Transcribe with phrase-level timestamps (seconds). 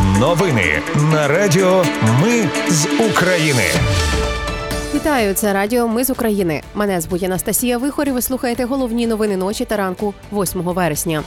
[0.00, 1.84] Новини на Радіо
[2.22, 3.62] Ми з України.
[4.94, 6.62] Вітаю, це Радіо Ми з України.
[6.74, 11.22] Мене звуть Анастасія Вихор і Ви слухаєте головні новини ночі та ранку 8 вересня.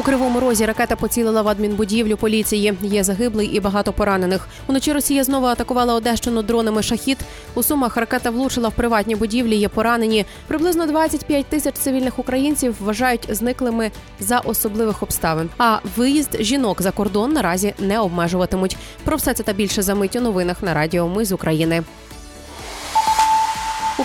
[0.00, 2.74] У кривому розі ракета поцілила в адмінбудівлю поліції.
[2.82, 4.48] Є загиблий і багато поранених.
[4.66, 7.18] Уночі Росія знову атакувала Одещину дронами шахід.
[7.54, 9.56] У сумах ракета влучила в приватні будівлі.
[9.56, 10.26] Є поранені.
[10.46, 13.90] Приблизно 25 тисяч цивільних українців вважають зниклими
[14.20, 15.50] за особливих обставин.
[15.58, 18.76] А виїзд жінок за кордон наразі не обмежуватимуть.
[19.04, 21.08] Про все це та більше за мить у новинах на радіо.
[21.08, 21.82] Ми з України.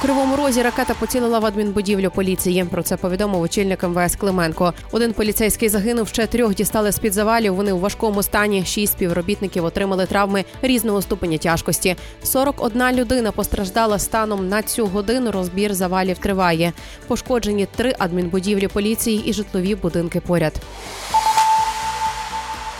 [0.05, 2.65] Кривому розі ракета поцілила в адмінбудівлю поліції.
[2.71, 4.73] Про це повідомив очільник МВС Клименко.
[4.91, 7.55] Один поліцейський загинув, ще трьох дістали з під завалів.
[7.55, 8.65] Вони у важкому стані.
[8.65, 11.95] Шість співробітників отримали травми різного ступеня тяжкості.
[12.23, 15.31] 41 людина постраждала станом на цю годину.
[15.31, 16.73] Розбір завалів триває.
[17.07, 20.53] Пошкоджені три адмінбудівлі поліції і житлові будинки поряд.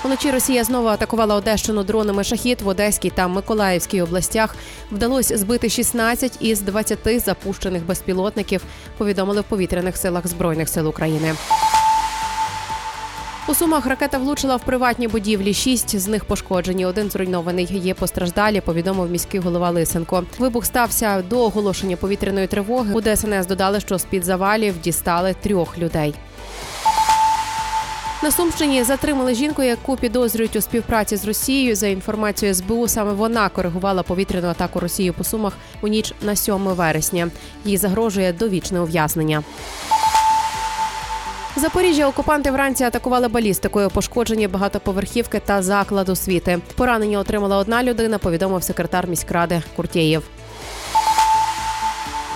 [0.05, 4.55] Уночі Росія знову атакувала Одещину дронами шахід в Одеській та Миколаївській областях.
[4.91, 8.61] Вдалося збити 16 із 20 запущених безпілотників.
[8.97, 11.35] Повідомили в повітряних силах збройних сил України.
[13.47, 15.53] У сумах ракета влучила в приватні будівлі.
[15.53, 16.85] Шість з них пошкоджені.
[16.85, 17.67] Один зруйнований.
[17.71, 18.61] Є постраждалі.
[18.61, 20.23] Повідомив міський голова Лисенко.
[20.39, 22.93] Вибух стався до оголошення повітряної тривоги.
[22.93, 26.13] У ДСНС додали, що з під завалів дістали трьох людей.
[28.25, 31.75] На Сумщині затримали жінку, яку підозрюють у співпраці з Росією.
[31.75, 36.55] За інформацією СБУ, саме вона коригувала повітряну атаку Росії по Сумах у ніч на 7
[36.55, 37.29] вересня.
[37.65, 39.43] Їй загрожує довічне ув'язнення.
[41.55, 46.59] Запоріжжя окупанти вранці атакували балістикою, пошкоджені багатоповерхівки та заклад освіти.
[46.75, 48.17] Поранення отримала одна людина.
[48.17, 50.23] Повідомив секретар міськради Куртєєв.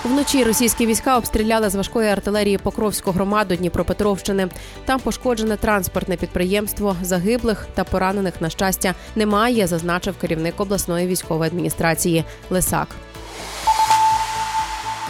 [0.04, 4.48] Вночі російські війська обстріляли з важкої артилерії Покровську громаду Дніпропетровщини.
[4.84, 6.96] Там пошкоджене транспортне підприємство.
[7.02, 12.88] Загиблих та поранених на щастя немає, зазначив керівник обласної військової адміністрації Лисак.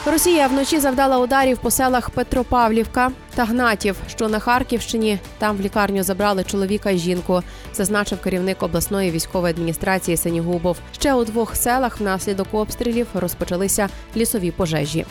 [0.07, 5.19] Росія вночі завдала ударів по селах Петропавлівка та Гнатів, що на Харківщині.
[5.39, 7.43] Там в лікарню забрали чоловіка і жінку,
[7.75, 10.77] зазначив керівник обласної військової адміністрації Сенігубов.
[10.93, 15.07] Ще у двох селах внаслідок обстрілів розпочалися лісові пожежі.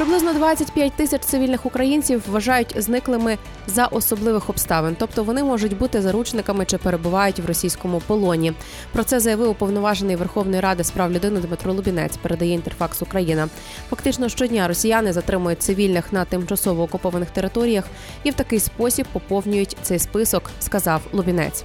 [0.00, 6.64] Приблизно 25 тисяч цивільних українців вважають зниклими за особливих обставин, тобто вони можуть бути заручниками
[6.64, 8.52] чи перебувають в російському полоні.
[8.92, 12.16] Про це заявив уповноважений Верховної Ради з прав людини Дмитро Лубінець.
[12.16, 13.48] Передає інтерфакс Україна.
[13.90, 17.84] Фактично щодня росіяни затримують цивільних на тимчасово окупованих територіях
[18.22, 21.64] і в такий спосіб поповнюють цей список, сказав Лубінець.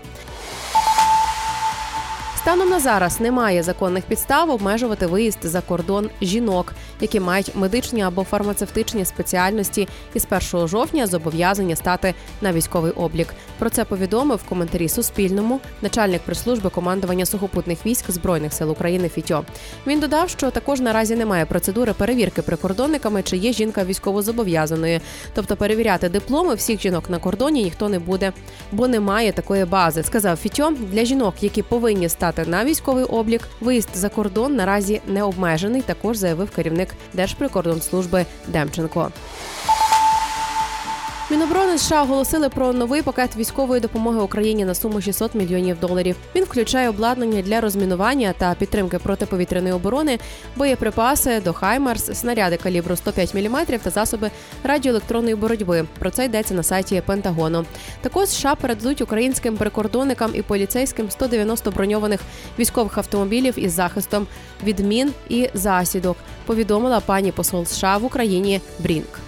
[2.45, 8.23] Станом на зараз немає законних підстав обмежувати виїзд за кордон жінок, які мають медичні або
[8.23, 13.33] фармацевтичні спеціальності, і з 1 жовтня зобов'язані стати на військовий облік.
[13.59, 19.43] Про це повідомив в коментарі Суспільному начальник прес-служби командування сухопутних військ збройних сил України Фітьо.
[19.87, 24.99] Він додав, що також наразі немає процедури перевірки прикордонниками, чи є жінка військовозобов'язаною.
[25.33, 28.33] Тобто перевіряти дипломи всіх жінок на кордоні ніхто не буде,
[28.71, 30.03] бо немає такої бази.
[30.03, 33.41] Сказав Фітьо для жінок, які повинні стати на військовий облік.
[33.61, 35.81] Виїзд за кордон наразі не обмежений.
[35.81, 39.11] Також заявив керівник Держприкордонслужби Демченко.
[41.29, 46.15] Міноборони США оголосили про новий пакет військової допомоги Україні на суму 600 мільйонів доларів.
[46.35, 50.19] Він включає обладнання для розмінування та підтримки протиповітряної оборони,
[50.55, 54.31] боєприпаси до Хаймарс, снаряди калібру 105 мм та засоби
[54.63, 55.85] радіоелектронної боротьби.
[55.99, 57.65] Про це йдеться на сайті Пентагону.
[58.01, 62.19] Також США передадуть українським прикордонникам і поліцейським 190 броньованих
[62.59, 64.27] військових автомобілів із захистом
[64.63, 66.17] від мін і засідок.
[66.45, 69.19] Повідомила пані посол США в Україні Брінк.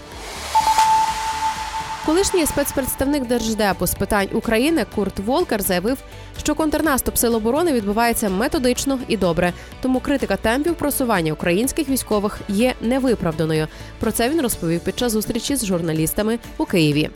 [2.07, 5.97] Колишній спецпредставник держдепу з питань України Курт Волкер заявив,
[6.38, 9.53] що контрнаступ сил оборони відбувається методично і добре.
[9.81, 13.67] Тому критика темпів просування українських військових є невиправданою.
[14.00, 17.09] Про це він розповів під час зустрічі з журналістами у Києві.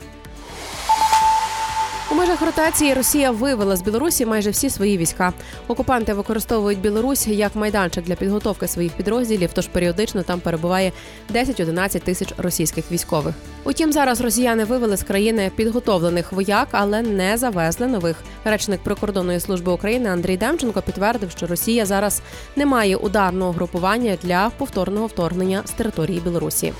[2.12, 5.32] У межах ротації Росія вивела з Білорусі майже всі свої війська.
[5.68, 10.92] Окупанти використовують Білорусь як майданчик для підготовки своїх підрозділів, тож періодично там перебуває
[11.34, 13.34] 10-11 тисяч російських військових.
[13.64, 18.16] Утім, зараз росіяни вивели з країни підготовлених вояк, але не завезли нових.
[18.44, 22.22] Речник прикордонної служби України Андрій Демченко підтвердив, що Росія зараз
[22.56, 26.72] не має ударного групування для повторного вторгнення з території Білорусі.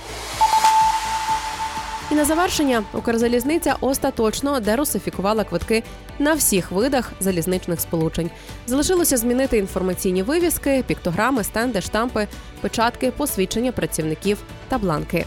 [2.12, 5.82] І на завершення Укрзалізниця остаточно дерусифікувала квитки
[6.18, 8.30] на всіх видах залізничних сполучень.
[8.66, 12.28] Залишилося змінити інформаційні вивіски, піктограми, стенди, штампи,
[12.60, 14.38] печатки, посвідчення працівників
[14.68, 15.26] та бланки.